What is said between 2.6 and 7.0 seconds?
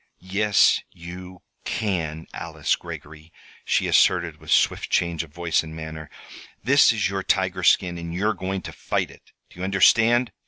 Greggory," she asserted, with swift change of voice and manner. "This